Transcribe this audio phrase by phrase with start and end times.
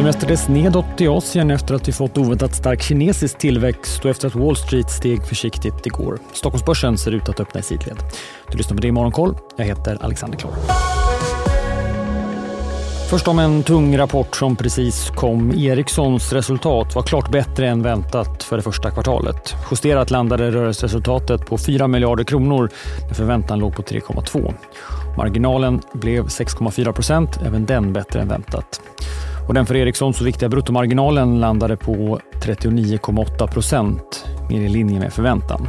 [0.00, 4.28] Det mestadels nedåt i Asien efter att vi fått oväntat stark kinesisk tillväxt och efter
[4.28, 6.18] att Wall Street steg försiktigt igår.
[6.32, 7.96] Stockholmsbörsen ser ut att öppna i sidled.
[8.50, 9.36] Du lyssnar på det i Morgonkoll.
[9.56, 10.52] Jag heter Alexander Klar.
[13.10, 15.54] Först om en tung rapport som precis kom.
[15.54, 19.54] Ericssons resultat var klart bättre än väntat för det första kvartalet.
[19.70, 22.70] Justerat landade rörelseresultatet på 4 miljarder kronor
[23.08, 24.54] när förväntan låg på 3,2.
[25.16, 28.80] Marginalen blev 6,4 procent, även den bättre än väntat.
[29.48, 35.12] Och den för Ericsson så viktiga bruttomarginalen landade på 39,8 procent, mer i linje med
[35.12, 35.68] förväntan.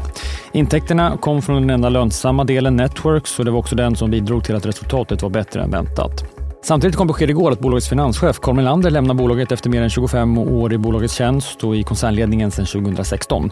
[0.51, 4.43] Intäkterna kom från den enda lönsamma delen Networks och det var också den som bidrog
[4.43, 6.25] till att resultatet var bättre än väntat.
[6.63, 10.37] Samtidigt kom besked igår att bolagets finanschef Carl Melander lämnar bolaget efter mer än 25
[10.37, 13.51] år i bolagets tjänst och i koncernledningen sedan 2016.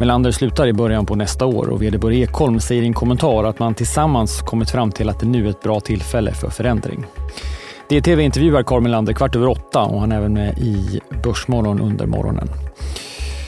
[0.00, 3.44] Melander slutar i början på nästa år och vd Börje Ekholm säger i en kommentar
[3.44, 7.06] att man tillsammans kommit fram till att det nu är ett bra tillfälle för förändring.
[7.92, 12.06] DTV intervjuar Carl Melander kvart över åtta och han är även med i Börsmorgon under
[12.06, 12.48] morgonen.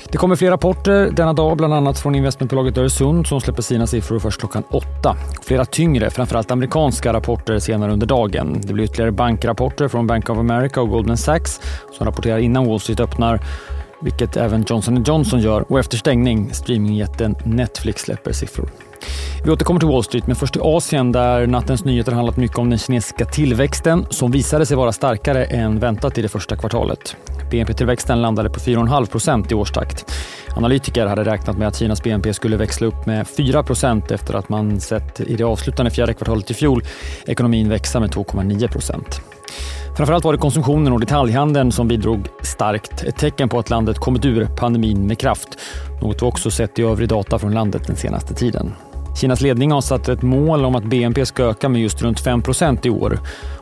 [0.08, 4.18] Det kommer fler rapporter denna dag, bland annat från investmentbolaget Öresund som släpper sina siffror
[4.18, 5.16] först klockan åtta.
[5.42, 8.60] Flera tyngre, framförallt amerikanska rapporter senare under dagen.
[8.62, 11.60] Det blir ytterligare bankrapporter från Bank of America och Goldman Sachs
[11.92, 13.40] som rapporterar innan Wall Street öppnar
[14.04, 18.68] vilket även Johnson Johnson gör och efter stängning streamingjätten Netflix släpper siffror.
[19.44, 22.70] Vi återkommer till Wall Street, men först till Asien där nattens nyheter handlat mycket om
[22.70, 27.16] den kinesiska tillväxten som visade sig vara starkare än väntat i det första kvartalet.
[27.50, 30.12] BNP-tillväxten landade på 4,5 procent i årstakt.
[30.56, 34.48] Analytiker hade räknat med att Kinas BNP skulle växla upp med 4 procent efter att
[34.48, 36.82] man sett i det avslutande fjärde kvartalet i fjol
[37.26, 39.20] ekonomin växa med 2,9 procent.
[39.96, 43.04] Framförallt var det konsumtionen och detaljhandeln som bidrog starkt.
[43.04, 45.48] Ett tecken på att landet kommit ur pandemin med kraft.
[46.02, 48.72] Något vi också sett i övrig data från landet den senaste tiden.
[49.20, 52.86] Kinas ledning har satt ett mål om att BNP ska öka med just runt 5%
[52.86, 53.18] i år.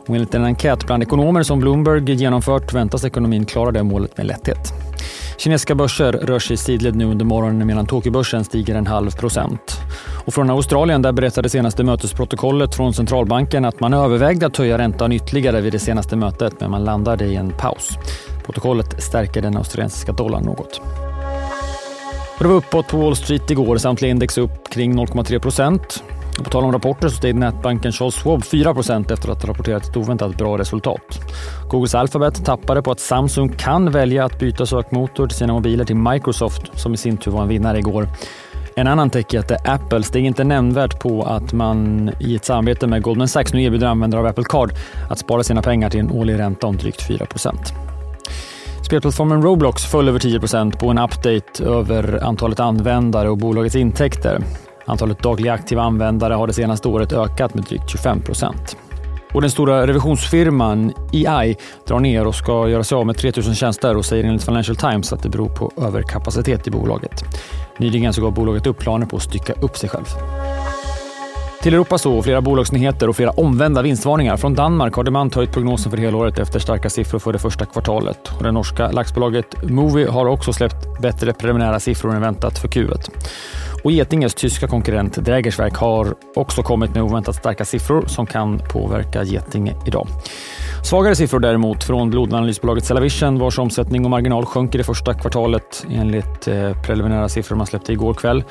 [0.07, 4.25] Och enligt en enkät bland ekonomer som Bloomberg genomfört väntas ekonomin klara det målet med
[4.25, 4.73] lätthet.
[5.37, 9.79] Kinesiska börser rör sig i sidled nu under morgonen medan Tokyobörsen stiger en halv procent.
[10.25, 15.11] Och från Australien där berättade senaste mötesprotokollet från centralbanken att man övervägde att höja räntan
[15.11, 17.89] ytterligare vid det senaste mötet men man landade i en paus.
[18.45, 20.81] Protokollet stärker den australiensiska dollarn något.
[22.39, 26.03] Det var uppåt på Wall Street igår, samtliga index upp kring 0,3 procent.
[26.37, 29.97] På tal om rapporter så steg nätbanken Charles Schwab 4% efter att ha rapporterat ett
[29.97, 31.19] oväntat bra resultat.
[31.69, 35.95] Googles Alphabet tappade på att Samsung kan välja att byta sökmotor till sina mobiler till
[35.95, 38.07] Microsoft som i sin tur var en vinnare igår.
[38.75, 43.27] En annan techjätte, Apple, steg inte nämnvärt på att man i ett samarbete med Goldman
[43.27, 44.71] Sachs nu erbjuder användare av Apple Card
[45.09, 47.25] att spara sina pengar till en årlig ränta om drygt 4
[48.85, 54.43] Spelplattformen Roblox föll över 10% på en update över antalet användare och bolagets intäkter.
[54.85, 58.21] Antalet dagliga aktiva användare har det senaste året ökat med drygt 25
[59.33, 61.55] och den stora revisionsfirman EI
[61.87, 65.13] drar ner och ska göra sig av med 3000 tjänster och säger enligt Financial Times
[65.13, 67.23] att det beror på överkapacitet i bolaget.
[67.77, 70.05] Nyligen så gav bolaget upp planer på att stycka upp sig själv.
[71.63, 74.37] Till Europa så flera bolagsnyheter och flera omvända vinstvarningar.
[74.37, 78.31] Från Danmark har Demant höjt prognosen för helåret efter starka siffror för det första kvartalet.
[78.37, 83.09] Och det norska laxbolaget Movi har också släppt bättre preliminära siffror än väntat för Q1.
[83.83, 89.23] Och Getinges tyska konkurrent Drägersverk har också kommit med oväntat starka siffror som kan påverka
[89.23, 90.07] Getinge idag.
[90.83, 95.85] Svagare siffror däremot från blodanalysbolaget Cellavision vars omsättning och marginal sjönk i det första kvartalet
[95.91, 98.43] enligt eh, preliminära siffror man släppte igår kväll.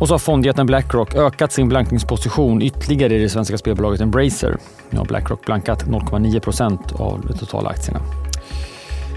[0.00, 4.56] Och så har fondjätten Blackrock ökat sin blankningsposition ytterligare i det svenska spelbolaget Embracer.
[4.90, 8.00] Nu har Blackrock blankat 0,9 procent av de totala aktierna.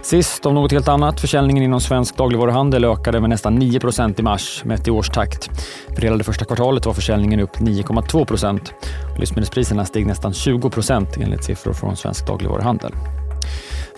[0.03, 1.19] Sist om något helt annat.
[1.19, 5.49] Försäljningen inom svensk dagligvaruhandel ökade med nästan 9 procent i mars mätt i årstakt.
[5.95, 8.73] För hela det första kvartalet var försäljningen upp 9,2 procent.
[9.19, 12.91] Livsmedelspriserna steg nästan 20 procent enligt siffror från svensk dagligvaruhandel.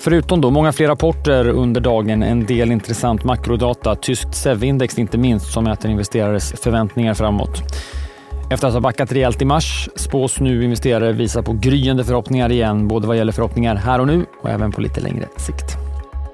[0.04, 5.54] Förutom då många fler rapporter under dagen, en del intressant makrodata, tyskt SEV-index inte minst
[5.54, 7.64] som mäter investerares förväntningar framåt.
[8.50, 12.88] Efter att ha backat rejält i mars spås nu investerare visa på gryende förhoppningar igen,
[12.88, 15.78] både vad gäller förhoppningar här och nu och även på lite längre sikt.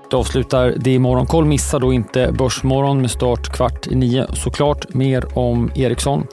[0.10, 1.46] Det avslutar det i Morgonkoll.
[1.46, 4.28] Missa då inte Börsmorgon med start kvart i nio.
[4.34, 6.28] Såklart mer om Ericsson.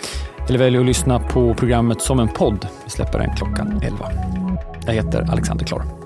[0.49, 2.69] Eller välj att lyssna på programmet som en podd.
[2.84, 4.10] Vi släpper den klockan 11.
[4.87, 6.06] Jag heter Alexander Klar.